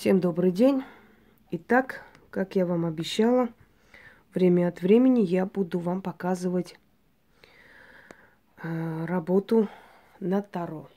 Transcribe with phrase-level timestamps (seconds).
[0.00, 0.82] Всем добрый день.
[1.50, 3.50] Итак, как я вам обещала,
[4.32, 6.78] время от времени я буду вам показывать
[8.62, 9.68] э, работу
[10.18, 10.88] на Таро.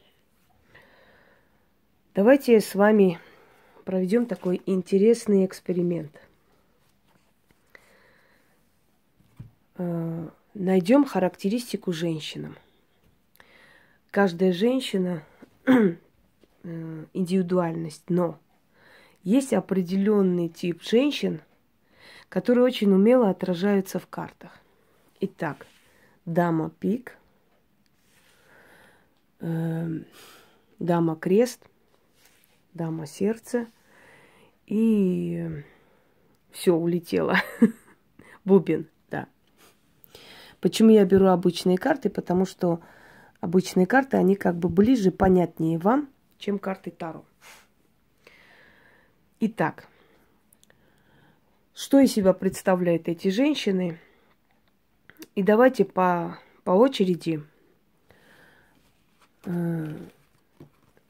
[2.16, 3.20] Давайте с вами
[3.84, 6.18] проведем такой интересный эксперимент.
[9.76, 12.56] Э, найдем характеристику женщинам.
[14.12, 15.26] Каждая женщина
[15.66, 15.96] э,
[17.12, 18.40] индивидуальность, но
[19.24, 21.42] есть определенный тип женщин,
[22.30, 24.52] которые очень умело отражаются в картах.
[25.22, 25.66] Итак,
[26.26, 27.18] дама пик,
[29.40, 29.88] э,
[30.80, 31.62] дама крест,
[32.74, 33.68] дама сердце
[34.66, 35.64] и
[36.52, 37.38] все улетело.
[38.46, 39.28] Бубен, да.
[40.60, 42.10] Почему я беру обычные карты?
[42.10, 42.82] Потому что
[43.40, 47.26] обычные карты, они как бы ближе, понятнее вам, чем карты Таро.
[49.46, 49.90] Итак,
[51.74, 54.00] что из себя представляют эти женщины?
[55.36, 57.44] И давайте по, по очереди
[59.44, 59.98] э,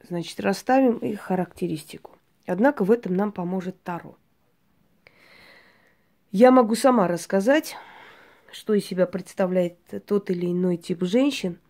[0.02, 2.18] значит, расставим их характеристику.
[2.44, 4.16] Однако в этом нам поможет Таро.
[6.32, 7.76] Я могу сама рассказать,
[8.50, 11.60] что из себя представляет тот или иной тип женщин,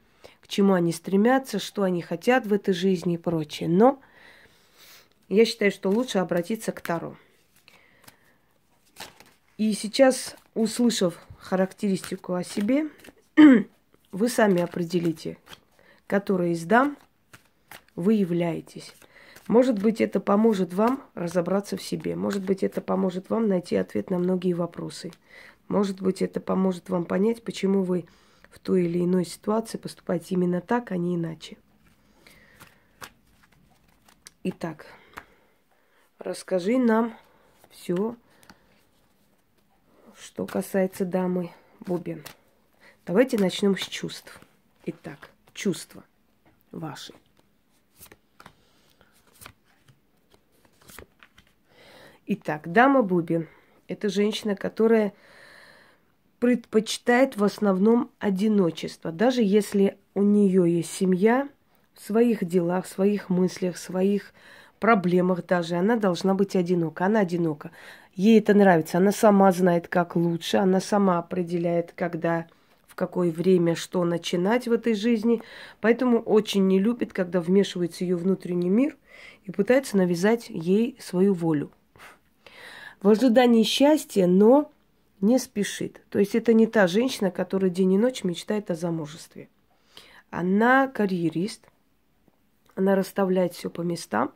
[0.41, 3.69] к чему они стремятся, что они хотят в этой жизни и прочее.
[3.69, 4.01] Но
[5.28, 7.17] я считаю, что лучше обратиться к Таро.
[9.56, 12.89] И сейчас, услышав характеристику о себе,
[14.12, 15.39] вы сами определите,
[16.06, 16.97] которой из дам
[17.95, 18.95] вы являетесь.
[19.47, 22.17] Может быть, это поможет вам разобраться в себе.
[22.17, 25.12] Может быть, это поможет вам найти ответ на многие вопросы.
[25.69, 28.06] Может быть, это поможет вам понять, почему вы
[28.50, 31.56] в той или иной ситуации поступаете именно так, а не иначе.
[34.45, 34.86] Итак,
[36.25, 37.14] Расскажи нам
[37.69, 38.17] все,
[40.19, 42.25] что касается дамы Бубен.
[43.05, 44.40] Давайте начнем с чувств.
[44.86, 46.02] Итак, чувства
[46.73, 47.13] ваши.
[52.24, 53.46] Итак, дама Бубен–
[53.89, 55.13] это женщина, которая
[56.39, 59.13] предпочитает в основном одиночество.
[59.13, 61.51] Даже если у нее есть семья,
[61.92, 64.33] в своих делах, в своих мыслях, в своих
[64.84, 65.77] проблемах даже.
[65.77, 67.06] Она должна быть одинока.
[67.06, 67.70] Она одинока.
[68.14, 68.98] Ей это нравится.
[68.98, 70.58] Она сама знает, как лучше.
[70.58, 72.46] Она сама определяет, когда,
[72.86, 75.40] в какое время, что начинать в этой жизни.
[75.80, 78.98] Поэтому очень не любит, когда вмешивается ее внутренний мир
[79.45, 81.70] и пытается навязать ей свою волю.
[83.01, 84.70] В ожидании счастья, но
[85.22, 86.02] не спешит.
[86.11, 89.48] То есть это не та женщина, которая день и ночь мечтает о замужестве.
[90.28, 91.62] Она карьерист,
[92.74, 94.34] она расставляет все по местам.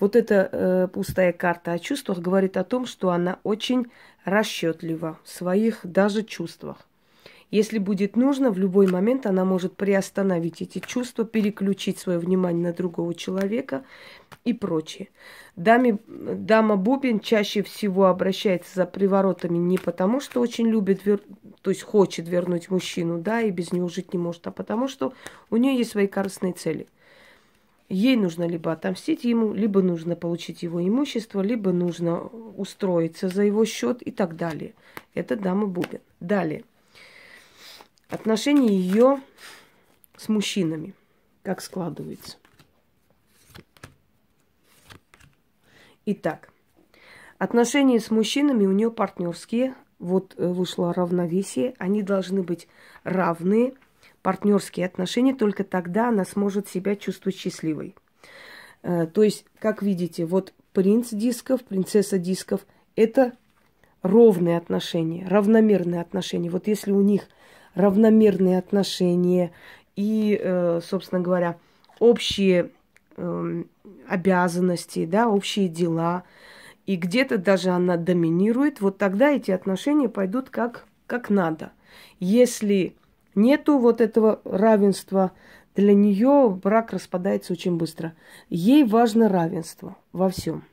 [0.00, 3.86] Вот эта э, пустая карта о чувствах говорит о том, что она очень
[4.24, 6.78] расчетлива в своих даже чувствах.
[7.50, 12.72] Если будет нужно, в любой момент она может приостановить эти чувства, переключить свое внимание на
[12.74, 13.84] другого человека
[14.44, 15.08] и прочее.
[15.56, 21.20] Даме, дама Бубин чаще всего обращается за приворотами не потому, что очень любит, вер...
[21.62, 25.14] то есть хочет вернуть мужчину, да, и без него жить не может, а потому что
[25.48, 26.86] у нее есть свои корыстные цели–
[27.88, 33.64] Ей нужно либо отомстить ему, либо нужно получить его имущество, либо нужно устроиться за его
[33.64, 34.74] счет и так далее.
[35.14, 36.00] Это дама Бубен.
[36.20, 36.64] Далее.
[38.10, 39.22] Отношения ее
[40.16, 40.92] с мужчинами.
[41.42, 42.36] Как складывается.
[46.04, 46.50] Итак,
[47.38, 49.74] отношения с мужчинами у нее партнерские.
[49.98, 51.74] Вот э, вышло равновесие.
[51.78, 52.68] Они должны быть
[53.02, 53.72] равные–
[54.22, 57.94] партнерские отношения, только тогда она сможет себя чувствовать счастливой.
[58.82, 63.32] Э, то есть, как видите, вот принц дисков, принцесса дисков– это
[64.02, 66.50] ровные отношения, равномерные отношения.
[66.50, 67.22] Вот если у них
[67.74, 69.52] равномерные отношения
[69.96, 71.56] и, э, собственно говоря,
[71.98, 72.70] общие
[73.16, 73.68] эм,
[74.06, 76.24] обязанности, да, общие дела,
[76.86, 81.72] и где-то даже она доминирует, вот тогда эти отношения пойдут как, как надо.
[82.20, 82.96] Если
[83.38, 85.32] нету вот этого равенства,
[85.74, 88.14] для нее брак распадается очень быстро.
[88.50, 90.64] Ей важно равенство во всем.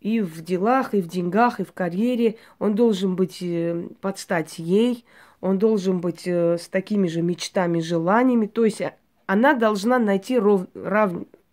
[0.00, 2.36] И в делах, и в деньгах, и в карьере.
[2.58, 5.04] Он должен быть э, под стать ей,
[5.40, 8.46] он должен быть э, с такими же мечтами, желаниями.
[8.46, 8.94] То есть э,
[9.26, 11.12] она должна найти ров, рав,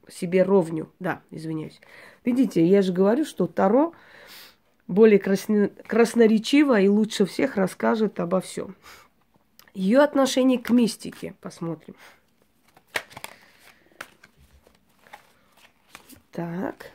[0.09, 0.89] себе ровню.
[0.99, 1.79] Да, извиняюсь.
[2.25, 3.93] Видите, я же говорю, что Таро
[4.87, 8.75] более красно, красноречиво и лучше всех расскажет обо всем.
[9.77, 11.93] Ее отношение к мистике посмотрим.
[16.31, 16.89] Так.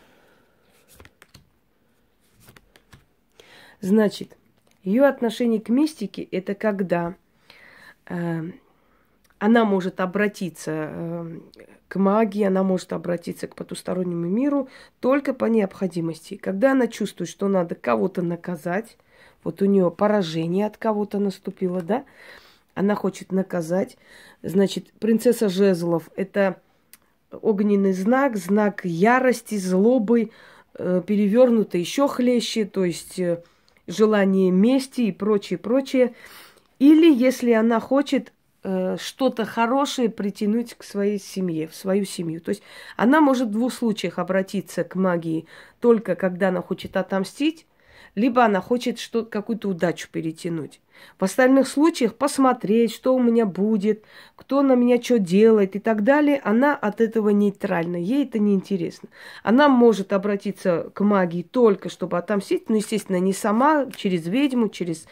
[3.80, 4.36] Значит,
[4.82, 7.14] ее отношение к мистике это когда
[8.06, 8.50] э,
[9.38, 11.40] она может обратиться э,
[11.86, 14.68] к магии, она может обратиться к потустороннему миру
[14.98, 16.34] только по необходимости.
[16.34, 18.98] Когда она чувствует, что надо кого-то наказать,
[19.44, 22.04] вот у нее поражение от кого-то наступило, да,
[22.74, 23.96] она хочет наказать.
[24.42, 26.60] Значит, принцесса Жезлов– это
[27.30, 30.30] огненный знак, знак ярости, злобы,
[30.74, 33.42] э, перевернуто еще хлеще, то есть э,
[33.86, 36.14] желание мести и прочее, прочее.
[36.78, 38.32] Или если она хочет
[38.64, 42.40] э, что-то хорошее притянуть к своей семье, в свою семью.
[42.40, 42.62] То есть
[42.96, 45.46] она может в двух случаях обратиться к магии
[45.80, 47.66] только когда она хочет отомстить,
[48.14, 50.80] либо она хочет что какую-то удачу перетянуть.
[51.18, 54.04] В остальных случаях посмотреть, что у меня будет,
[54.36, 58.54] кто на меня что делает и так далее, она от этого нейтральна, ей это не
[58.54, 59.08] интересно.
[59.42, 65.06] Она может обратиться к магии только, чтобы отомстить, но, естественно, не сама, через ведьму, через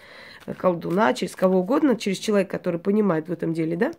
[0.58, 3.92] колдуна, через кого угодно, через человека, который понимает в этом деле, да?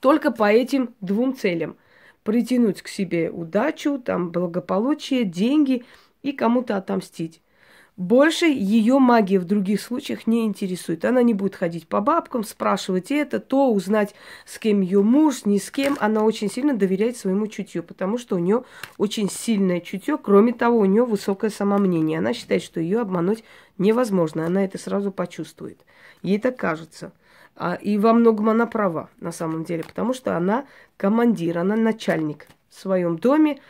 [0.00, 1.76] Только по этим двум целям.
[2.24, 5.84] Притянуть к себе удачу, там, благополучие, деньги
[6.22, 7.41] и кому-то отомстить.
[7.98, 11.04] Больше ее магия в других случаях не интересует.
[11.04, 14.14] Она не будет ходить по бабкам, спрашивать это, то, узнать,
[14.46, 15.98] с кем ее муж, ни с кем.
[16.00, 18.64] Она очень сильно доверяет своему чутью, потому что у нее
[18.96, 20.16] очень сильное чутье.
[20.16, 22.18] Кроме того, у нее высокое самомнение.
[22.18, 23.44] Она считает, что ее обмануть
[23.76, 24.46] невозможно.
[24.46, 25.84] Она это сразу почувствует.
[26.22, 27.12] Ей так кажется.
[27.56, 30.64] А, и во многом она права, на самом деле, потому что она
[30.96, 33.60] командир, она начальник в своем доме,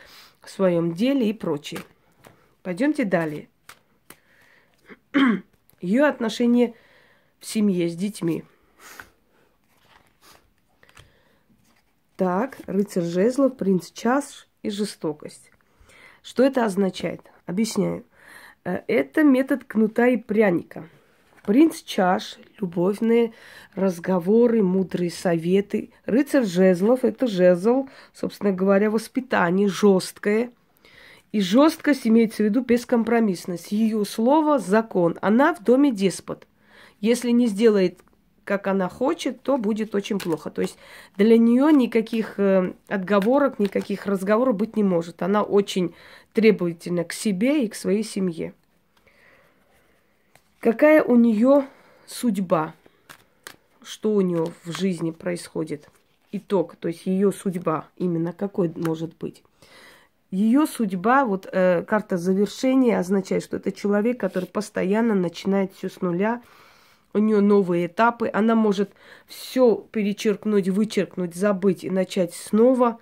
[0.41, 1.81] в своем деле и прочее.
[2.61, 3.49] Пойдемте далее.
[5.81, 6.75] Ее отношения
[7.39, 8.43] в семье с детьми.
[12.15, 15.51] Так, рыцарь жезлов, принц час и жестокость.
[16.21, 17.21] Что это означает?
[17.45, 18.05] Объясняю.
[18.63, 20.87] Э, это метод кнута и пряника.
[21.43, 23.33] Принц чаш, любовные
[23.75, 25.91] разговоры, мудрые советы.
[26.05, 30.51] Рыцарь жезлов– это жезл, собственно говоря, воспитание жесткое–
[31.33, 33.71] и жесткость имеется в виду бескомпромиссность.
[33.71, 35.17] Ее слово– закон.
[35.19, 36.47] Она в доме деспот.
[37.01, 37.99] Если не сделает,
[38.43, 40.51] как она хочет, то будет очень плохо.
[40.51, 40.77] То есть
[41.17, 45.23] для нее никаких э, отговорок, никаких разговоров быть не может.
[45.23, 45.95] Она очень
[46.33, 48.53] требовательна к себе и к своей семье.
[50.59, 51.65] Какая у нее
[52.05, 52.75] судьба?
[53.81, 55.89] Что у нее в жизни происходит?
[56.31, 59.41] Итог, то есть ее судьба именно какой может быть?
[60.33, 66.01] Ее судьба, вот э, карта завершения означает, что это человек, который постоянно начинает все с
[66.01, 66.41] нуля.
[67.13, 68.31] У нее новые этапы.
[68.33, 68.93] Она может
[69.27, 72.97] все перечеркнуть, вычеркнуть, забыть и начать снова,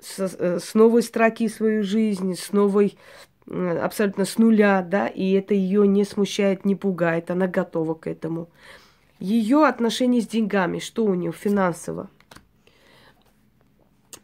[0.00, 2.96] с, э, с новой строки свою жизнь, с новой,
[3.46, 8.06] э, абсолютно с нуля, да, и это ее не смущает, не пугает, она готова к
[8.06, 8.48] этому.
[9.18, 12.08] Ее отношения с деньгами, что у нее финансово?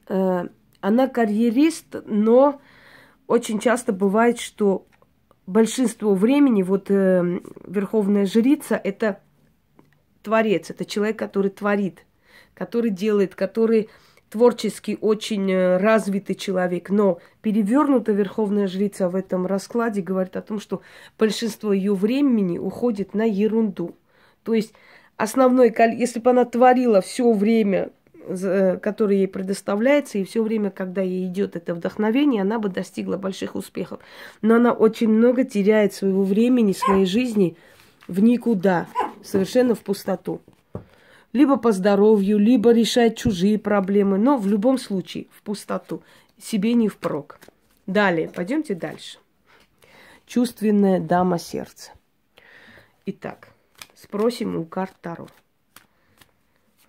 [0.08, 0.46] Э,
[0.86, 2.60] она карьерист, но
[3.26, 4.86] очень часто бывает, что
[5.44, 9.18] большинство времени вот э, верховная жрица это
[10.22, 12.06] творец, это человек, который творит,
[12.54, 13.88] который делает, который
[14.30, 20.60] творчески очень э, развитый человек, но перевернутая верховная жрица в этом раскладе говорит о том,
[20.60, 20.82] что
[21.18, 23.96] большинство ее времени уходит на ерунду.
[24.44, 24.72] То есть
[25.16, 27.90] основной, если бы она творила все время
[28.26, 33.54] который ей предоставляется, и все время, когда ей идет это вдохновение, она бы достигла больших
[33.54, 34.00] успехов.
[34.42, 37.56] Но она очень много теряет своего времени, своей жизни
[38.08, 38.88] в никуда,
[39.22, 40.40] совершенно в пустоту.
[41.32, 46.02] Либо по здоровью, либо решать чужие проблемы, но в любом случае в пустоту,
[46.40, 47.38] себе не впрок.
[47.86, 49.18] Далее, пойдемте дальше.
[50.26, 51.92] Чувственная дама сердца.
[53.06, 53.48] Итак,
[53.94, 55.28] спросим у карт Таро.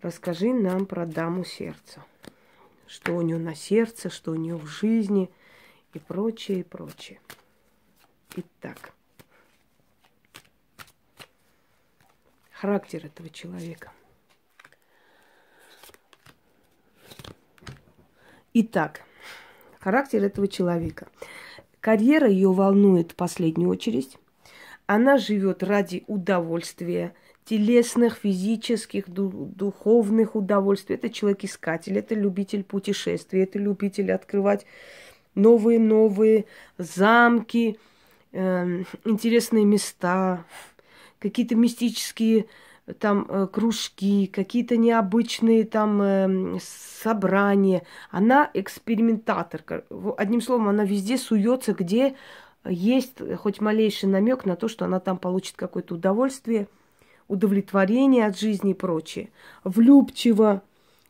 [0.01, 2.06] Расскажи нам про даму сердца.
[2.86, 5.30] Что у нее на сердце, что у нее в жизни
[5.94, 7.20] и прочее, и прочее.
[8.36, 8.94] Итак.
[12.51, 13.92] Характер этого человека.
[18.54, 19.01] Итак,
[19.80, 21.08] характер этого человека.
[21.80, 24.18] Карьера ее волнует в последнюю очередь.
[24.86, 27.16] Она живет ради удовольствия–
[27.48, 30.96] телесных, физических, духовных удовольствий.
[30.96, 34.66] Это человек-искатель, это любитель путешествий, это любитель открывать
[35.34, 36.46] новые-новые
[36.77, 37.80] замки,
[38.34, 40.44] э, интересные места,
[41.20, 42.48] какие-то мистические
[43.00, 47.84] там э, кружки, какие-то необычные там э, собрания.
[48.12, 49.86] Она экспериментатор.
[50.18, 52.16] Одним словом, она везде суется, где
[52.66, 56.68] есть хоть малейший намек на то, что она там получит какое-то удовольствие,
[57.27, 59.29] удовлетворение от жизни и прочее.
[59.63, 60.62] Влюбчиво.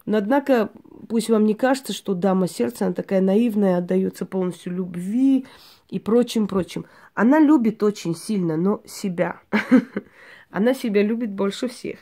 [0.06, 0.70] Но однако,
[1.10, 5.46] пусть вам не кажется, что дама сердца, она такая наивная, отдается полностью любви
[5.90, 6.86] и прочим, прочим.
[7.14, 9.42] Она любит очень сильно, но себя.
[10.50, 12.00] Она себя любит больше всех.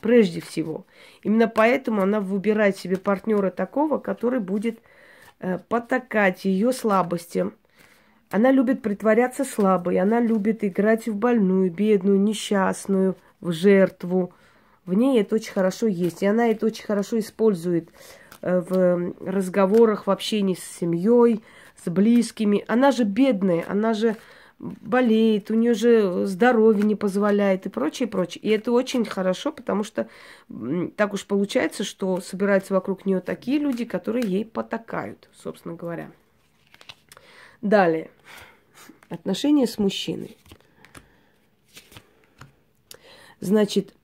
[0.00, 0.84] Прежде всего.
[1.22, 4.80] Именно поэтому она выбирает себе партнера такого, который будет
[5.40, 7.54] э, потакать ее слабостям,
[8.30, 14.32] она любит притворяться слабой, она любит играть в больную, бедную, несчастную, в жертву.
[14.86, 17.90] В ней это очень хорошо есть, и она это очень хорошо использует
[18.42, 21.42] э, в разговорах, в общении с семьей,
[21.84, 22.64] с близкими.
[22.66, 24.16] Она же бедная, она же
[24.58, 28.42] болеет, у нее же здоровье не позволяет и прочее, прочее.
[28.42, 30.08] И это очень хорошо, потому что
[30.96, 36.10] так уж получается, что собираются вокруг нее такие люди, которые ей потакают, собственно говоря.
[37.64, 38.10] Далее.
[39.08, 40.36] Отношения с мужчиной.
[43.40, 43.94] Значит,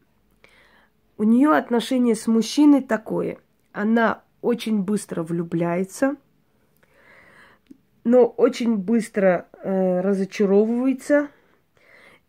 [1.19, 3.37] у нее отношение с мужчиной такое.
[3.73, 6.17] Она очень быстро влюбляется,
[8.02, 11.29] но очень быстро э, разочаровывается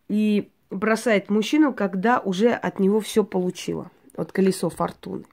[0.08, 3.90] и бросает мужчину, когда уже от него все получила.
[4.18, 5.24] Вот колесо фортуны.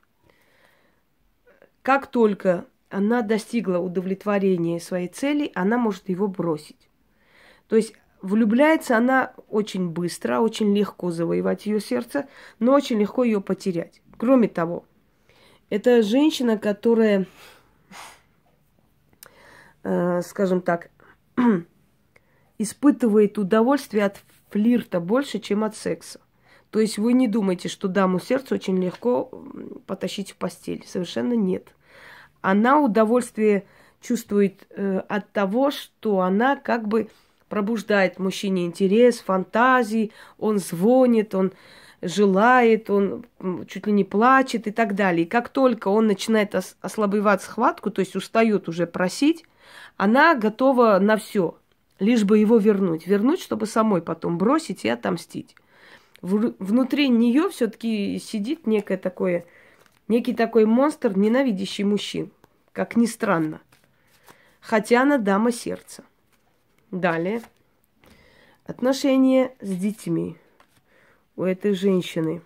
[1.82, 6.90] Как только она достигла удовлетворения своей цели, она может его бросить.
[7.68, 12.28] То есть влюбляется она очень быстро, очень легко завоевать ее сердце,
[12.58, 14.02] но очень легко ее потерять.
[14.18, 14.86] Кроме того,
[15.70, 17.28] это женщина, которая,
[19.84, 20.90] э, скажем так,
[22.58, 24.18] испытывает удовольствие от
[24.50, 26.20] флирта больше, чем от секса.
[26.72, 29.26] То есть вы не думаете, что даму сердца очень легко
[29.86, 30.84] потащить в постель.
[30.88, 31.74] Совершенно нет
[32.42, 33.66] она удовольствие
[34.02, 37.10] чувствует э, от того, что она как бы
[37.50, 41.52] пробуждает мужчине интерес, фантазии, он звонит, он
[42.02, 43.26] желает, он
[43.68, 45.26] чуть ли не плачет и так далее.
[45.26, 49.46] И как только он начинает ос- ослабевать схватку, то есть устает уже просить,
[49.98, 51.58] она готова на все,
[52.00, 53.06] лишь бы его вернуть.
[53.06, 55.56] Вернуть, чтобы самой потом бросить и отомстить.
[56.22, 59.46] В- внутри нее все-таки сидит некое такое
[60.10, 62.32] Некий такой монстр, ненавидящий мужчин,
[62.74, 63.62] как ни странно.
[64.60, 66.04] Хотя она дама сердца.
[66.90, 67.44] Далее.
[68.66, 70.36] Отношения с детьми
[71.36, 72.42] у этой женщины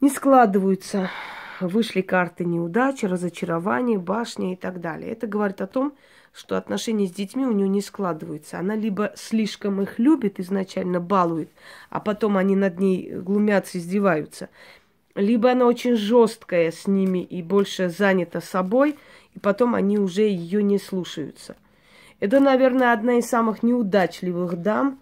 [0.00, 1.10] не складываются.
[1.60, 5.12] Вышли карты неудачи, разочарования, башни и так далее.
[5.12, 5.92] Это говорит о том,
[6.32, 8.58] что отношения с детьми у нее не складываются.
[8.58, 11.50] Она либо слишком их любит, изначально балует,
[11.90, 14.48] а потом они над ней глумятся, издеваются–
[15.18, 18.96] либо она очень жесткая с ними и больше занята собой,
[19.34, 21.56] и потом они уже ее не слушаются.
[22.20, 25.00] Это, наверное, одна из самых неудачливых дам,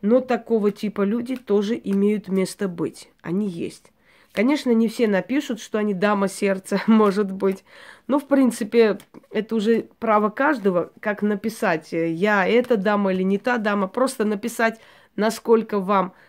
[0.00, 3.10] но такого типа люди тоже имеют место быть.
[3.20, 3.92] Они есть.
[4.32, 7.62] Конечно, не все напишут, что они дама сердца, может быть.
[8.06, 8.98] Но, в принципе,
[9.30, 13.86] это уже право каждого, как написать, я эта дама или не та дама.
[13.86, 14.80] Просто написать,
[15.14, 16.27] насколько вам Э,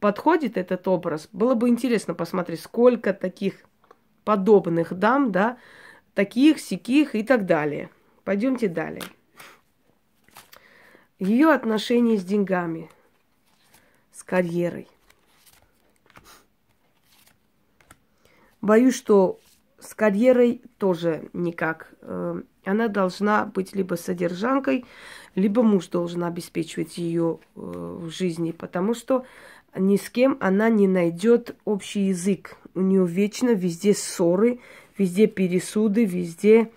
[0.00, 3.64] подходит этот образ, было бы интересно посмотреть, сколько таких
[4.24, 5.58] подобных дам, да,
[6.14, 7.90] таких, сяких и так далее.
[8.24, 9.04] Пойдемте далее.
[11.18, 12.90] Ее отношения с деньгами,
[14.12, 14.88] с карьерой.
[18.60, 19.38] Боюсь, что
[19.78, 21.94] с карьерой тоже никак.
[22.66, 24.84] Она должна быть либо содержанкой,
[25.34, 29.24] либо муж должен обеспечивать ее э, в жизни, потому что
[29.76, 32.56] ни с кем она не найдет общий язык.
[32.74, 34.60] У нее вечно везде ссоры,
[34.98, 36.70] везде пересуды, везде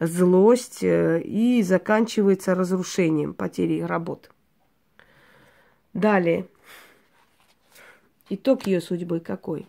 [0.00, 4.30] злость э, и заканчивается разрушением, потерей работы.
[5.92, 6.46] Далее.
[8.30, 9.66] Итог ее судьбы какой?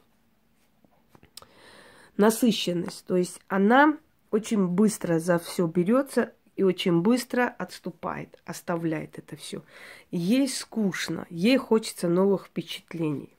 [2.17, 3.05] насыщенность.
[3.05, 3.98] То есть она
[4.36, 9.63] очень быстро за все берется и очень быстро отступает, оставляет это все.
[10.12, 13.30] Ей скучно, ей хочется новых впечатлений.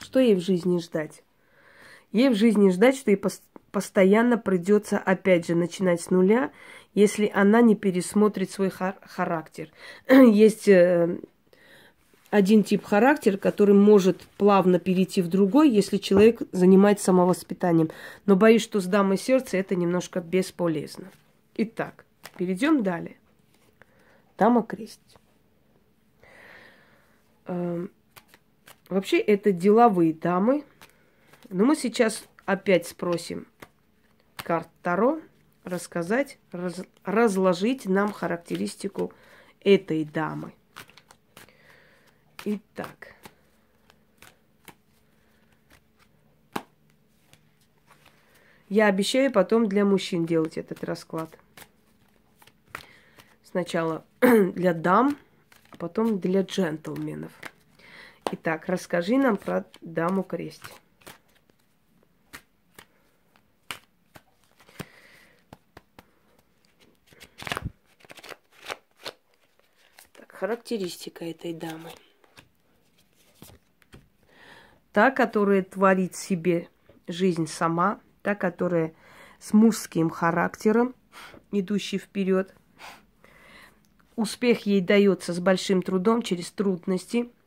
[0.00, 1.22] Что ей в жизни ждать?
[2.10, 3.22] Ей в жизни ждать, что ей
[3.70, 6.50] постоянно придется опять же начинать с нуля,
[6.92, 9.70] если она не пересмотрит свой характер.
[10.08, 11.20] Есть э,
[12.30, 17.90] один тип характера, который может плавно перейти в другой, если человек занимается самовоспитанием.
[18.26, 21.10] Но боюсь, что с дамой сердца это немножко бесполезно.
[21.56, 22.04] Итак,
[22.36, 23.16] перейдем далее.
[24.38, 25.00] Дама крест.
[27.46, 27.90] Эм,
[28.88, 30.64] вообще это деловые дамы.
[31.48, 33.46] Но мы сейчас опять спросим
[34.36, 35.20] карт Таро,
[35.64, 39.12] рассказать, раз, разложить нам характеристику
[39.60, 40.52] этой дамы.
[42.44, 43.14] Итак.
[48.70, 51.36] Я обещаю потом для мужчин делать этот расклад.
[53.42, 55.18] Сначала для дам,
[55.70, 57.32] а потом для джентльменов.
[58.32, 60.62] Итак, расскажи нам про даму крест.
[70.12, 71.90] Так, характеристика этой дамы.
[74.92, 76.68] Та, которая творит себе
[77.06, 78.94] жизнь сама, та, которая
[79.38, 80.94] с мужским характером,
[81.52, 82.54] идущий вперед.
[84.16, 87.30] Успех ей дается с большим трудом, через трудности–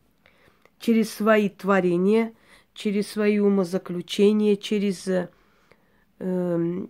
[0.83, 2.33] через свои творения,
[2.73, 6.87] через свои умозаключения, через э,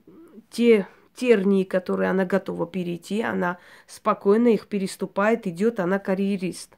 [0.49, 6.75] те тернии, которые она готова перейти, она спокойно их переступает, идет, она карьерист.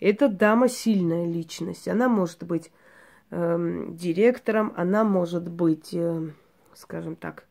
[0.00, 1.86] Эта дама сильная личность.
[1.86, 2.70] Она может быть
[3.34, 6.30] э, директором, она может быть, э,
[6.74, 7.44] скажем так,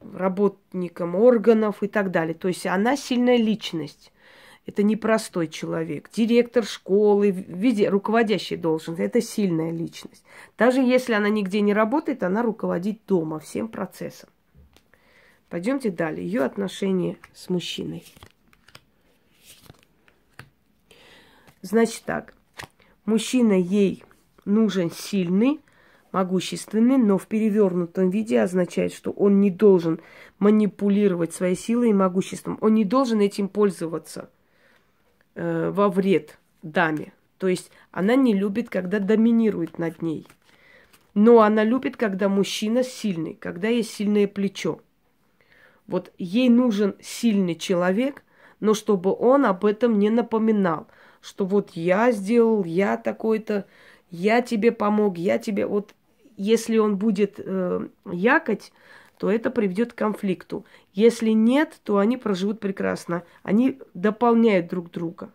[0.00, 2.34] работником органов и так далее.
[2.34, 4.12] То есть она сильная личность.
[4.66, 6.10] Это непростой человек.
[6.12, 8.94] Директор школы, везде, руководящий должен.
[8.96, 10.24] Это сильная личность.
[10.58, 14.28] Даже если она нигде не работает, она руководит дома всем процессом.
[15.48, 16.24] Пойдемте далее.
[16.24, 18.04] Ее отношения с мужчиной.
[21.62, 22.34] Значит так.
[23.06, 24.04] Мужчина ей
[24.48, 25.60] нужен сильный,
[26.10, 30.00] могущественный, но в перевернутом виде означает, что он не должен
[30.38, 32.58] манипулировать своей силой и могуществом.
[32.60, 34.30] Он не должен этим пользоваться–
[35.38, 37.12] э, во вред даме.
[37.38, 40.26] То есть она не любит, когда доминирует над ней.
[41.14, 44.80] Но она любит, когда мужчина сильный, когда есть сильное плечо.
[45.86, 48.22] Вот ей нужен сильный человек,
[48.60, 50.88] но чтобы он об этом не напоминал,
[51.20, 53.66] что вот я сделал, я такой-то,
[54.10, 55.66] я тебе помог, я тебе...
[55.66, 55.94] Вот
[56.36, 58.72] если он будет э, якать,
[59.18, 60.64] то это приведет к конфликту.
[60.92, 63.24] Если нет, то они проживут прекрасно.
[63.42, 65.30] Они дополняют друг друга.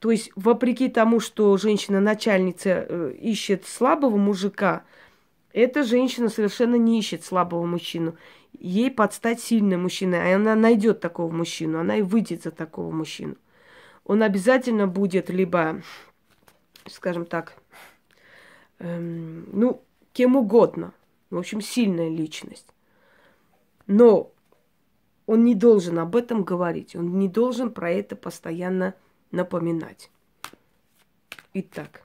[0.00, 4.82] То есть, вопреки тому, что женщина-начальница э, ищет слабого мужика,
[5.52, 8.14] эта женщина совершенно не ищет слабого мужчину.
[8.58, 13.36] Ей подстать сильный мужчина, и она найдет такого мужчину, она и выйдет за такого мужчину.
[14.04, 15.82] Он обязательно будет либо,
[16.90, 17.56] скажем так,
[18.78, 20.92] эм, ну, кем угодно,
[21.30, 22.66] в общем, сильная личность.
[23.86, 24.32] Но
[25.26, 28.94] он не должен об этом говорить, он не должен про это постоянно
[29.30, 30.10] напоминать.
[31.52, 32.02] Итак.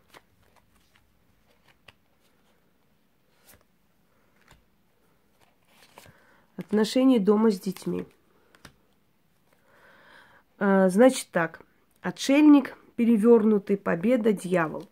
[6.56, 8.06] Отношения дома с детьми.
[10.58, 11.62] А, значит так.
[12.02, 14.88] Отшельник, перевернутый, победа, дьявол.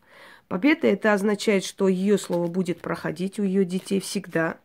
[0.47, 4.57] Победа это означает, что ее слово будет проходить у ее детей всегда.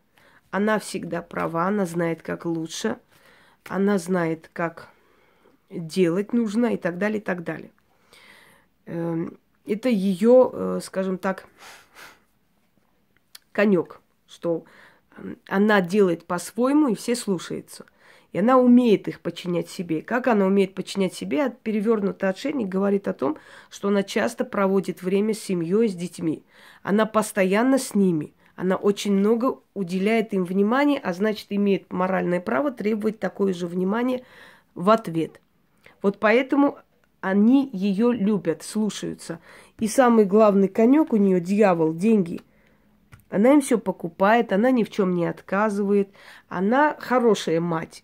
[0.51, 2.97] Она всегда права, она знает, как лучше.
[3.69, 4.89] Она знает, как
[5.69, 7.71] делать нужно и так далее, и так далее.
[8.87, 11.47] Эм, это ее, э, скажем так,
[13.53, 14.65] конек, что
[15.19, 17.85] эм, она делает по-своему, и все слушаются.
[18.35, 20.03] И она умеет их подчинять себе.
[20.03, 23.39] Как она умеет подчинять себе, перевернутый отшельник говорит о том,
[23.71, 26.43] что она часто проводит время с семьей, с детьми.
[26.83, 28.35] Она постоянно с ними.
[28.57, 34.25] Она очень много уделяет им внимания, а значит, имеет моральное право требовать такое же внимание
[34.75, 35.41] в ответ.
[36.03, 36.79] Вот поэтому
[37.21, 39.39] они ее любят, слушаются.
[39.79, 42.41] И самый главный конек у нее дьявол, деньги.
[43.31, 46.09] Она им все покупает, она ни в чем не отказывает,
[46.49, 48.03] она хорошая мать.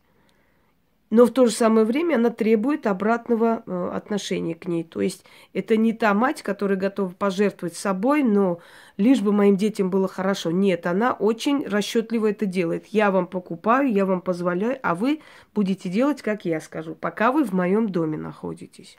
[1.10, 4.84] Но в то же самое время она требует обратного э, отношения к ней.
[4.84, 8.60] То есть это не та мать, которая готова пожертвовать собой, но
[8.96, 10.52] лишь бы моим детям было хорошо.
[10.52, 12.86] Нет, она очень расчетливо это делает.
[12.86, 15.20] Я вам покупаю, я вам позволяю, а вы
[15.52, 18.96] будете делать, как я скажу, пока вы в моем доме находитесь.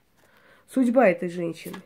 [0.67, 1.77] Судьба этой женщины.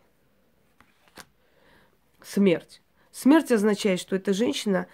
[2.23, 2.81] Смерть.
[3.11, 4.88] Смерть означает, что эта женщина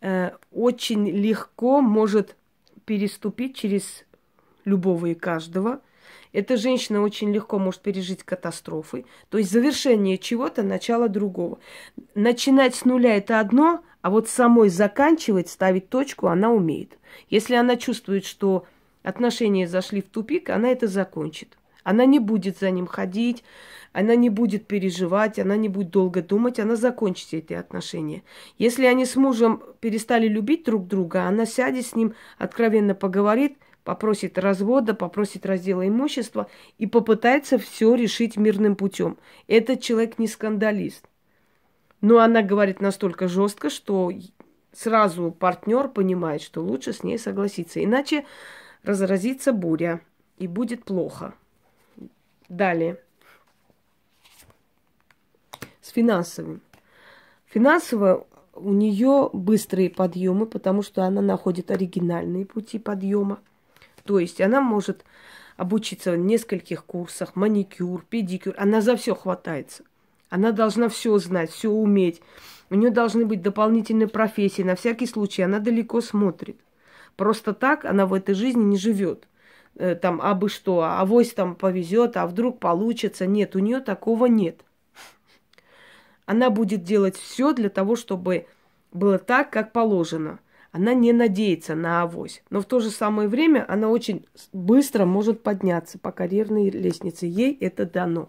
[0.00, 2.36] э, очень легко может
[2.86, 4.06] переступить через
[4.68, 5.80] любого и каждого.
[6.32, 9.06] Эта женщина очень легко может пережить катастрофы.
[9.30, 11.58] То есть завершение чего-то, начало другого.
[12.14, 16.98] Начинать с нуля это одно, а вот самой заканчивать, ставить точку она умеет.
[17.30, 18.66] Если она чувствует, что
[19.02, 21.56] отношения зашли в тупик, она это закончит.
[21.82, 23.42] Она не будет за ним ходить,
[23.92, 28.22] она не будет переживать, она не будет долго думать, она закончит эти отношения.
[28.58, 33.56] Если они с мужем перестали любить друг друга, она сядет с ним, откровенно поговорит,
[33.88, 39.16] попросит развода, попросит раздела имущества и попытается все решить мирным путем.
[39.46, 41.08] Этот человек не скандалист.
[42.02, 44.12] Но она говорит настолько жестко, что
[44.74, 47.82] сразу партнер понимает, что лучше с ней согласиться.
[47.82, 48.26] Иначе
[48.82, 50.02] разразится буря
[50.36, 51.32] и будет плохо.
[52.50, 53.00] Далее.
[55.80, 56.60] С финансовым.
[57.46, 63.38] Финансово у нее быстрые подъемы, потому что она находит оригинальные пути подъема.
[64.08, 65.04] То есть она может
[65.58, 68.54] обучиться в нескольких курсах, маникюр, педикюр.
[68.56, 69.84] Она за все хватается.
[70.30, 72.22] Она должна все знать, все уметь.
[72.70, 74.62] У нее должны быть дополнительные профессии.
[74.62, 76.58] На всякий случай она далеко смотрит.
[77.16, 79.28] Просто так она в этой жизни не живет.
[79.74, 83.26] Э, там, а бы что, а авось там повезет, а вдруг получится.
[83.26, 84.64] Нет, у нее такого нет.
[86.24, 88.46] Она будет делать все для того, чтобы
[88.90, 90.38] было так, как положено.
[90.70, 92.42] Она не надеется на авось.
[92.50, 97.26] Но в то же самое время она очень быстро может подняться по карьерной лестнице.
[97.26, 98.28] Ей это дано.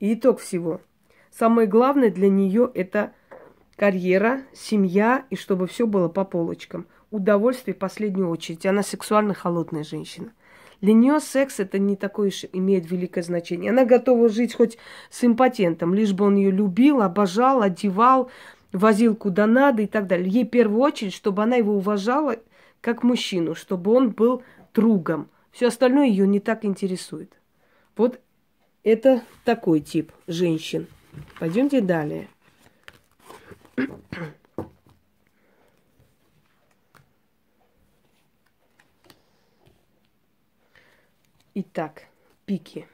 [0.00, 0.80] И итог всего.
[1.30, 3.12] Самое главное для нее это
[3.76, 6.86] карьера, семья и чтобы все было по полочкам.
[7.10, 8.66] Удовольствие в последнюю очередь.
[8.66, 10.32] Она сексуально холодная женщина.
[10.80, 13.70] Для нее секс это не такое уж имеет великое значение.
[13.70, 14.78] Она готова жить хоть
[15.10, 18.30] с импотентом, лишь бы он ее любил, обожал, одевал,
[18.72, 20.28] возил куда надо и так далее.
[20.28, 22.36] Ей в первую очередь, чтобы она его уважала
[22.80, 24.42] как мужчину, чтобы он был
[24.74, 25.28] другом.
[25.52, 27.32] Все остальное ее не так интересует.
[27.96, 28.20] Вот
[28.82, 30.86] это такой тип женщин.
[31.38, 32.28] Пойдемте далее.
[41.54, 42.02] Итак,
[42.46, 42.86] пики.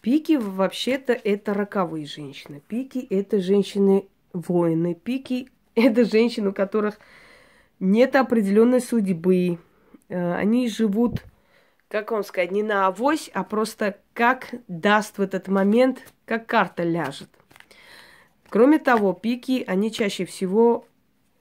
[0.00, 2.62] Пики вообще-то это роковые женщины.
[2.66, 4.94] Пики это женщины-воины.
[4.94, 6.98] Пики это женщины, у которых
[7.78, 9.58] нет определенной судьбы.
[10.08, 11.22] Э, они живут
[11.94, 16.82] как вам сказать, не на авось, а просто как даст в этот момент, как карта
[16.82, 17.28] ляжет.
[18.48, 20.88] Кроме того, пики, они чаще всего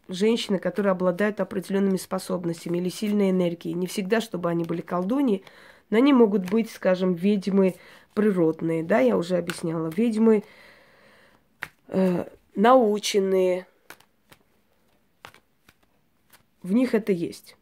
[0.08, 3.74] женщины, которые обладают определенными способностями или сильной энергией.
[3.74, 5.44] Не всегда, чтобы они были колдуньи,
[5.90, 7.76] но они могут быть, скажем, ведьмы
[8.14, 10.44] природные, да, я уже объясняла, ведьмы
[11.88, 13.68] э, наученные.
[16.62, 17.58] В них это есть.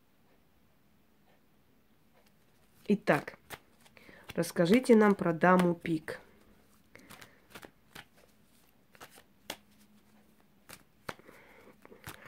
[2.88, 3.38] Итак,
[4.36, 6.20] расскажите нам про даму Пик.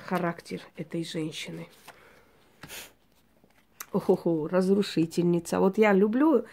[0.06, 1.68] Характер этой женщины.
[3.92, 5.60] Охо, разрушительница.
[5.60, 6.46] Вот я люблю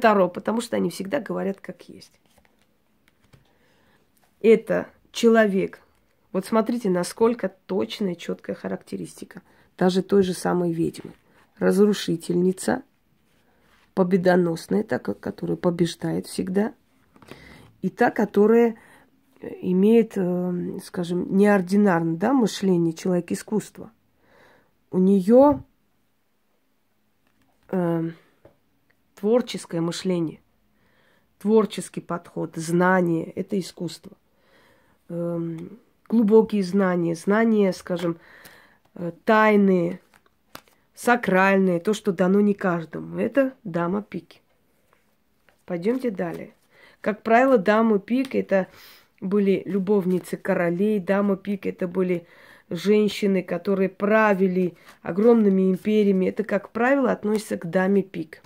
[0.00, 2.12] Таро, потому что они всегда говорят как есть.
[4.40, 5.80] Это человек.
[6.32, 9.42] Вот смотрите, насколько точная, четкая характеристика.
[9.76, 11.12] Даже той же самой ведьмы.
[11.58, 12.82] Разрушительница–
[13.94, 16.74] победоносная, та, которая побеждает всегда,
[17.80, 18.74] и та, которая э,
[19.60, 23.90] имеет, э, скажем, неординарное да, мышление, человек искусства.
[24.90, 25.62] У нее
[27.68, 28.10] э,
[29.14, 30.40] творческое мышление,
[31.38, 34.12] творческий подход, знание– это искусство.
[35.08, 35.58] Э,
[36.08, 38.18] глубокие знания, знания, скажем,
[38.94, 40.00] э, тайные,
[40.94, 43.18] сакральное, то, что дано не каждому.
[43.18, 44.40] Это дама пики.
[45.66, 46.54] Пойдемте далее.
[47.00, 48.66] Как правило, дамы пик это
[49.24, 52.26] были любовницы королей, дамы пик это были
[52.70, 56.26] женщины, которые правили огромными империями.
[56.26, 58.40] Это, как правило, относится к даме пик.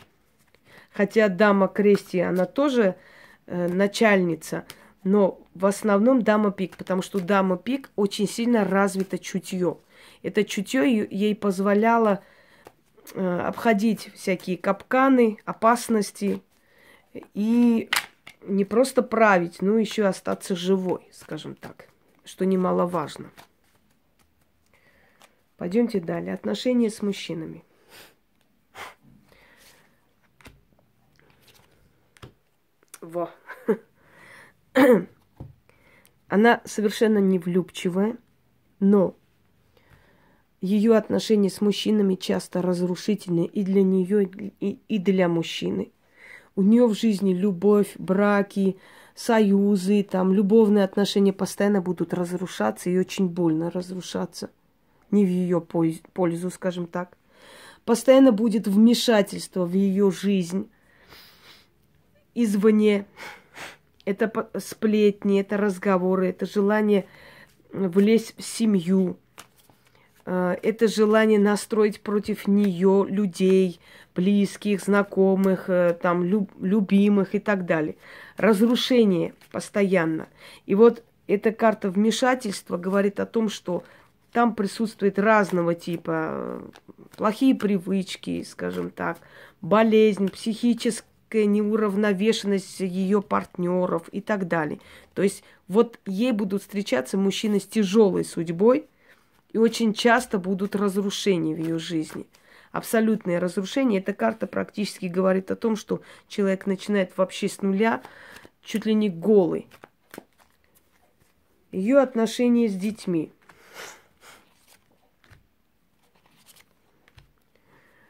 [0.92, 2.96] Хотя дама крести, она тоже
[3.46, 4.64] э, начальница,
[5.04, 9.78] но в основном дама пик, потому что дама пик очень сильно развито чутье.
[10.22, 12.22] Это чутье ей позволяло
[13.14, 16.42] Э, обходить всякие капканы, опасности
[17.32, 17.88] и
[18.42, 21.88] не просто править, но еще остаться живой, скажем так,
[22.24, 23.30] что немаловажно.
[25.56, 26.34] Пойдемте далее.
[26.34, 27.64] Отношения с мужчинами.
[33.00, 33.30] Во.
[36.28, 38.16] Она совершенно не влюбчивая,
[38.80, 39.16] но
[40.60, 44.24] ее отношения с мужчинами часто разрушительны и для нее,
[44.60, 45.92] и, и для мужчины.
[46.58, 48.78] У нее в жизни любовь, браки,
[49.14, 54.50] союзы, там, любовные отношения постоянно будут разрушаться и очень больно разрушаться.
[55.12, 57.16] Не в ее пользу, скажем так.
[57.84, 60.68] постоянно будет вмешательство в ее жизнь
[62.34, 63.06] извне.
[64.04, 67.06] Это сплетни, это разговоры, это желание
[67.72, 69.16] влезть в семью,
[70.62, 73.80] это желание настроить против нее людей,
[74.18, 77.94] близких, знакомых, э, там, любимых и так далее.
[78.36, 80.26] Разрушение постоянно.
[80.66, 83.84] И вот эта карта вмешательства говорит о том, что
[84.32, 86.60] там присутствует разного типа э,
[87.16, 89.18] плохие привычки, скажем так,
[89.60, 94.80] болезнь, психическая неуравновешенность ее партнеров и так далее.
[95.14, 98.88] То есть вот ей будут встречаться мужчины с тяжелой судьбой,
[99.58, 102.28] и очень часто будут разрушения в ее жизни.
[102.70, 104.00] Абсолютное разрушение.
[104.00, 108.00] Эта карта практически говорит о том, что человек начинает вообще с нуля,
[108.62, 109.66] чуть ли не голый.
[111.72, 113.32] Ее отношения с детьми.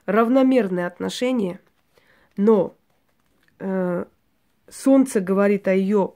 [0.05, 1.61] Равномерные отношения,
[2.37, 2.77] но
[3.59, 4.05] э,
[4.69, 6.13] Солнце говорит о ее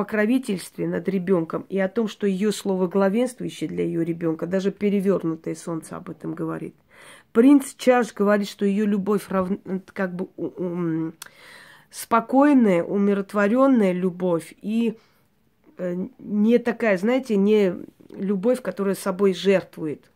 [0.00, 5.54] покровительстве над ребенком и о том, что ее слово главенствующее для ее ребенка, даже перевернутое
[5.54, 6.74] солнце об этом говорит.
[7.32, 9.50] Принц Чаш говорит, что ее любовь рав...
[9.92, 11.12] как бы
[11.90, 14.96] спокойная, умиротворенная любовь и
[15.76, 17.74] э, не такая, знаете, не
[18.08, 20.10] любовь, которая собой жертвует.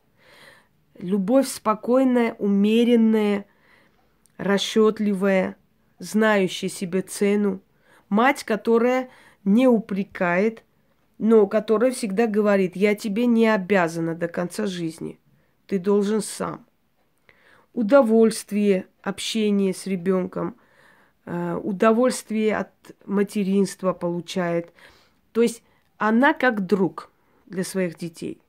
[0.99, 3.45] Любовь спокойная, умеренная,
[4.39, 5.57] расчетливая,
[5.99, 7.61] знающая себе цену.
[8.09, 9.11] Мать, которая
[9.45, 10.65] не упрекает,
[11.19, 15.19] но которая всегда говорит, я тебе не обязана до конца жизни.
[15.67, 16.67] Ты должен сам.
[17.73, 20.57] Удовольствие общения с ребенком,
[21.27, 22.71] э, удовольствие от
[23.05, 24.73] материнства получает.
[25.33, 25.63] То есть
[25.99, 27.11] она как друг
[27.47, 28.41] для своих детей.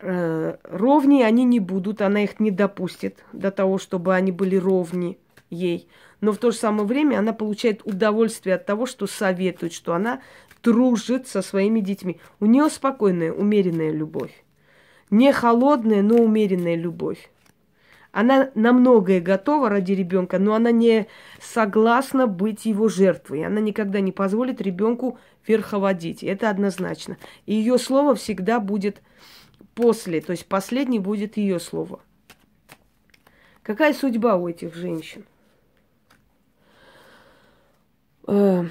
[0.00, 5.18] Э, ровнее они не будут, она их не допустит до того, чтобы они были ровни
[5.50, 5.88] ей
[6.20, 10.20] но в то же самое время она получает удовольствие от того, что советует, что она
[10.62, 12.18] дружит со своими детьми.
[12.40, 14.32] У нее спокойная, умеренная любовь.
[15.10, 17.30] Не холодная, но умеренная любовь.
[18.10, 21.06] Она на многое готова ради ребенка, но она не
[21.40, 23.44] согласна быть его жертвой.
[23.44, 26.24] Она никогда не позволит ребенку верховодить.
[26.24, 27.18] Это однозначно.
[27.44, 29.02] И ее слово всегда будет
[29.74, 32.00] после, то есть последний будет ее слово.
[33.62, 35.26] Какая судьба у этих женщин?
[38.26, 38.64] Э,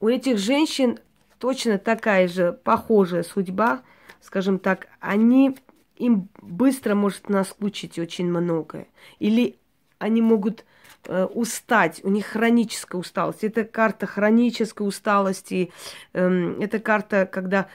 [0.00, 0.98] у этих женщин
[1.38, 3.82] точно такая же похожая судьба,
[4.20, 5.56] скажем так, они
[5.96, 8.88] им быстро может наскучить очень многое.
[9.18, 9.56] Или
[9.98, 10.64] они могут
[11.04, 13.44] э, устать, у них хроническая усталость.
[13.44, 15.72] Это карта хронической усталости,
[16.12, 17.68] э, это карта, когда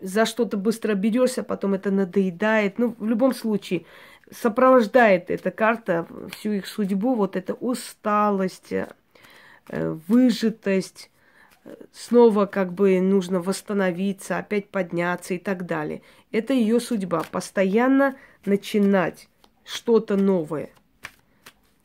[0.00, 2.78] за что-то быстро берешься, потом это надоедает.
[2.78, 3.84] Ну, в любом случае,
[4.30, 8.72] сопровождает эта карта всю их судьбу, вот эта усталость,
[9.68, 11.10] выжатость,
[11.92, 16.02] снова как бы нужно восстановиться, опять подняться и так далее.
[16.30, 17.22] Это ее судьба.
[17.30, 19.28] Постоянно начинать
[19.64, 20.70] что-то новое.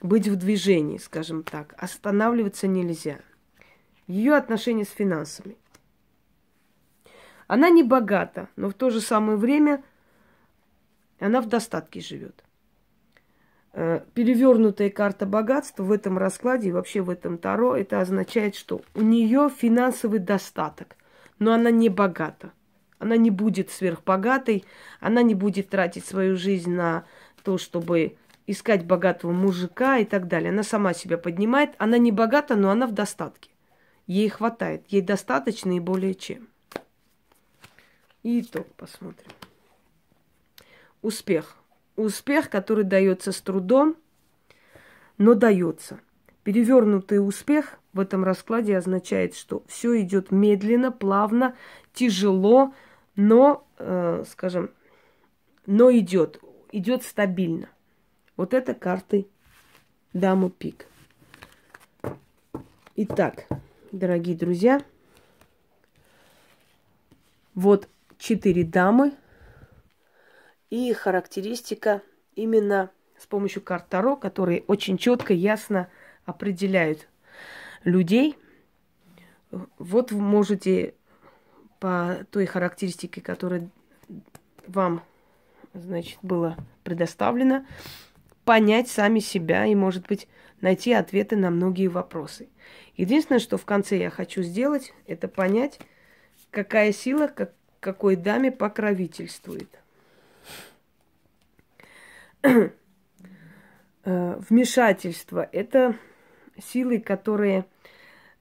[0.01, 1.73] Быть в движении, скажем так.
[1.77, 3.19] Останавливаться нельзя.
[4.07, 5.57] Ее отношения с финансами.
[7.47, 9.83] Она не богата, но в то же самое время
[11.19, 12.43] она в достатке живет.
[13.79, 18.81] Э, перевернутая карта богатства в этом раскладе и вообще в этом Таро, это означает, что
[18.95, 20.95] у нее финансовый достаток,
[21.37, 22.51] но она не богата.
[22.97, 24.65] Она не будет сверхбогатой,
[24.99, 27.05] она не будет тратить свою жизнь на
[27.43, 30.49] то, чтобы искать богатого мужика и так далее.
[30.49, 31.75] Она сама себя поднимает.
[31.77, 33.51] Она не богата, но она в достатке.
[34.07, 34.85] Ей хватает.
[34.87, 36.47] Ей достаточно и более чем.
[38.23, 39.29] И итог посмотрим.
[41.03, 41.57] Успех
[41.97, 43.97] успех, который дается с трудом,
[45.17, 45.99] но дается.
[46.43, 51.55] Перевернутый успех в этом раскладе означает, что все идет медленно, плавно,
[51.93, 52.73] тяжело,
[53.17, 54.69] но, э, скажем,
[55.65, 56.39] но идет,
[56.71, 57.67] идет стабильно.
[58.37, 59.27] Вот это карты
[60.13, 60.87] дамы пик.
[62.95, 63.47] Итак,
[63.91, 64.81] дорогие друзья,
[67.55, 69.13] вот четыре дамы–
[70.69, 72.01] и характеристика
[72.35, 75.89] именно с помощью карт Таро, которые очень четко, ясно
[76.25, 77.07] определяют
[77.83, 78.37] людей.
[79.51, 80.93] Вот вы можете
[81.79, 83.69] по той характеристике, которая
[84.67, 85.03] вам,
[85.73, 87.65] значит, была предоставлена,
[88.43, 90.27] понять сами себя и, может быть,
[90.61, 92.49] найти ответы на многие вопросы.
[92.95, 95.79] Единственное, что в конце я хочу сделать, это понять,
[96.51, 99.69] какая сила как, какой даме покровительствует–
[104.03, 105.95] вмешательство– это
[106.57, 107.65] силы, которые,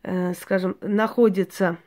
[0.03, 1.79] э, скажем, находятся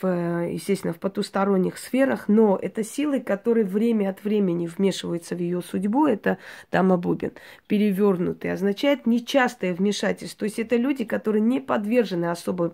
[0.00, 5.62] в, естественно, в потусторонних сферах, но это силы, которые время от времени вмешиваются в ее
[5.62, 6.38] судьбу, это
[6.70, 7.32] дама Бубин,
[7.66, 10.40] перевернутые, означает нечастое вмешательство.
[10.40, 12.72] То есть это люди, которые не подвержены особым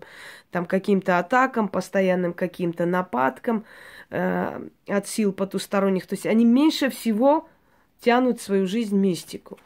[0.51, 3.65] там каким-то атакам, постоянным каким-то нападкам
[4.09, 6.07] э, от сил потусторонних.
[6.07, 7.47] То есть они меньше всего
[7.99, 9.59] тянут свою жизнь мистику.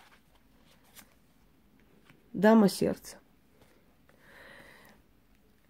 [2.33, 3.17] Дама сердца.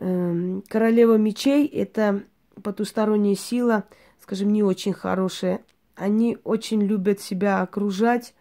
[0.03, 2.23] Эм, королева мечей– это
[2.61, 3.85] потусторонняя сила,
[4.19, 5.61] скажем, не очень хорошая.
[5.95, 8.33] Они очень любят себя окружать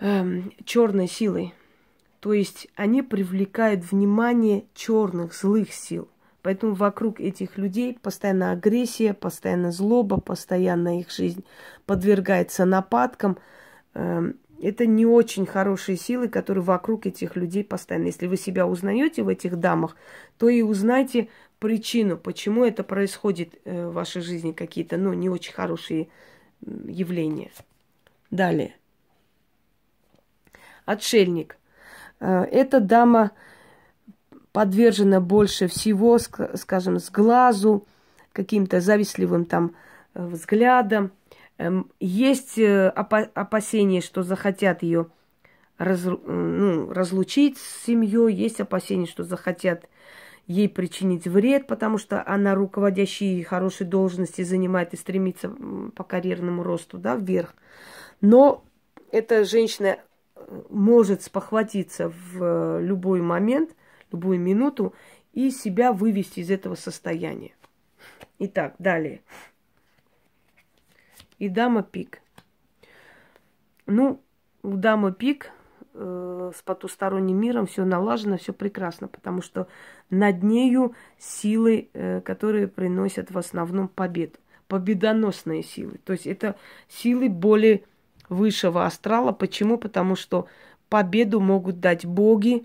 [0.00, 1.54] эм, черной силой.
[2.20, 6.10] То есть они привлекают внимание черных, злых сил.
[6.42, 11.42] Поэтому вокруг этих людей постоянно агрессия, постоянно злоба, постоянно их жизнь
[11.86, 13.38] подвергается нападкам.
[13.94, 18.06] Эм, это не очень хорошие силы, которые вокруг этих людей постоянно.
[18.06, 19.96] Если вы себя узнаете в этих дамах,
[20.38, 25.52] то и узнайте причину, почему это происходит э, в вашей жизни, какие-то, ну, не очень
[25.52, 26.08] хорошие
[26.60, 27.50] явления.
[28.30, 28.74] Далее.
[30.84, 31.56] Отшельник.
[32.20, 33.32] Э, эта дама
[34.52, 37.86] подвержена больше всего, скажем, с глазу,
[38.32, 39.74] каким-то завистливым там
[40.14, 41.12] э, взглядом,
[42.00, 45.06] есть э, опасения, что захотят ее
[45.78, 49.88] раз, ну, разлучить с семьей, есть опасения, что захотят
[50.46, 55.50] ей причинить вред, потому что она руководящие хорошие должности занимает и стремится
[55.94, 57.54] по карьерному росту, да, вверх.
[58.20, 58.64] Но
[59.10, 59.98] эта женщина
[60.34, 63.70] э, может спохватиться в э, любой момент,
[64.12, 64.94] любую минуту
[65.32, 67.52] и себя вывести из этого состояния.
[68.38, 69.22] Итак, далее
[71.38, 72.20] и дама пик.
[73.86, 74.20] Ну,
[74.62, 75.52] у дамы пик
[75.94, 79.68] э, с потусторонним миром все налажено, все прекрасно, потому что
[80.10, 84.38] над нею силы, э, которые приносят в основном победу.
[84.68, 86.00] Победоносные силы.
[86.04, 86.56] То есть это
[86.88, 87.84] силы более
[88.28, 89.30] высшего астрала.
[89.30, 89.78] Почему?
[89.78, 90.48] Потому что
[90.88, 92.64] победу могут дать боги,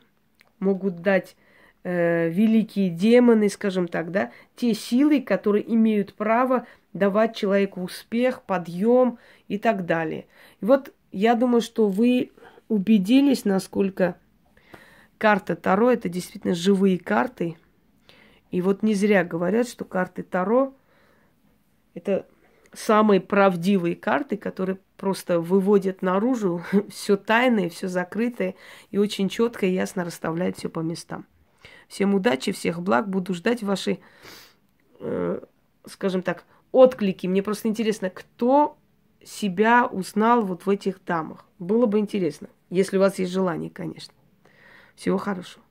[0.59, 1.35] могут дать
[1.83, 9.17] э, великие демоны, скажем так, да, те силы, которые имеют право давать человеку успех, подъем
[9.47, 10.25] и так далее.
[10.61, 12.31] И вот я думаю, что вы
[12.67, 14.15] убедились, насколько
[15.17, 17.57] карта Таро это действительно живые карты.
[18.49, 20.73] И вот не зря говорят, что карты Таро
[21.93, 22.25] это
[22.73, 28.55] самые правдивые карты, которые просто выводят наружу все тайное, все закрытое
[28.91, 31.25] и очень четко и ясно расставляют все по местам.
[31.91, 33.09] Всем удачи, всех благ.
[33.09, 33.99] Буду ждать ваши,
[35.01, 35.41] э,
[35.85, 37.27] скажем так, отклики.
[37.27, 38.77] Мне просто интересно, кто
[39.21, 41.45] себя узнал вот в этих дамах.
[41.59, 44.13] Было бы интересно, если у вас есть желание, конечно.
[44.95, 45.65] Всего хорошего.